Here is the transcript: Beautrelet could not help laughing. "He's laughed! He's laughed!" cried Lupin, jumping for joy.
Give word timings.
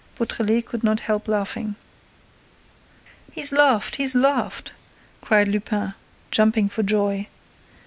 Beautrelet 0.15 0.65
could 0.65 0.83
not 0.83 1.01
help 1.01 1.27
laughing. 1.27 1.75
"He's 3.33 3.51
laughed! 3.51 3.97
He's 3.97 4.15
laughed!" 4.15 4.71
cried 5.21 5.47
Lupin, 5.47 5.93
jumping 6.31 6.69
for 6.69 6.81
joy. 6.81 7.27